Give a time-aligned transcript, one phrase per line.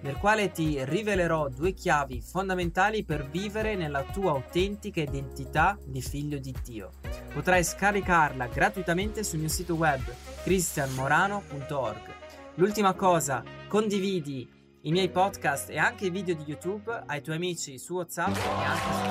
[0.00, 6.38] nel quale ti rivelerò due chiavi fondamentali per vivere nella tua autentica identità di figlio
[6.38, 6.92] di Dio.
[7.32, 10.00] Potrai scaricarla gratuitamente sul mio sito web
[10.42, 12.14] cristianmorano.org.
[12.54, 14.48] L'ultima cosa, condividi
[14.82, 18.40] i miei podcast e anche i video di YouTube ai tuoi amici su WhatsApp e
[18.64, 19.02] anche su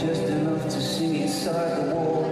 [0.00, 2.27] just enough to see inside the wall.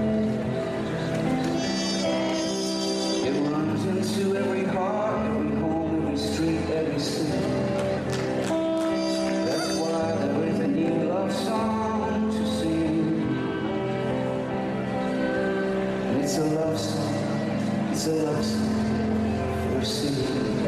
[3.28, 7.40] It runs into every heart, every home, every street, every city.
[9.46, 13.46] That's why there is a new love song to sing.
[16.22, 17.19] It's a love song
[18.00, 18.46] desert,
[19.78, 20.59] receive.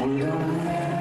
[0.00, 0.99] We don't have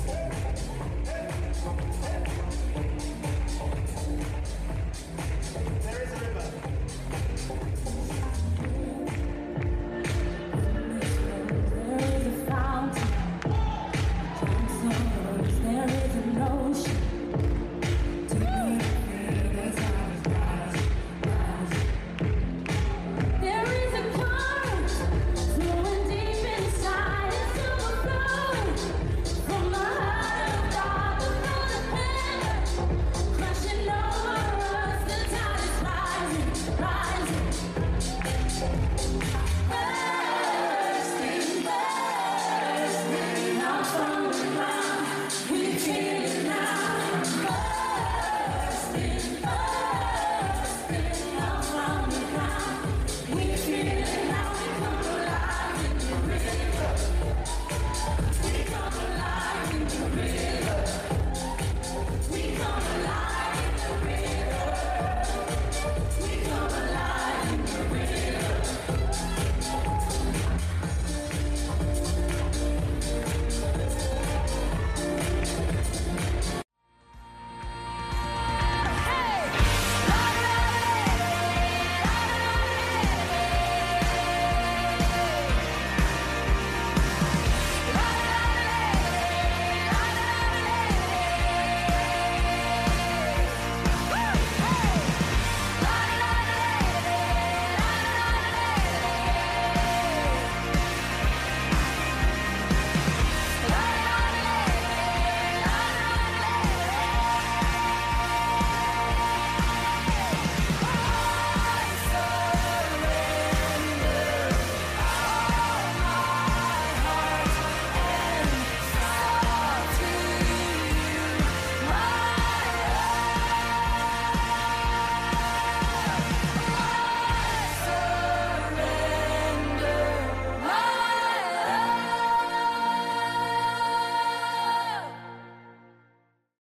[0.09, 0.24] you.